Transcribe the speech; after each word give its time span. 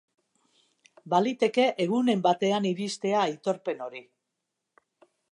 Baliteke 1.13 1.65
egunen 1.85 2.23
batean 2.27 2.65
iristea 2.69 3.19
aitorpen 3.25 3.83
hori. 3.89 4.01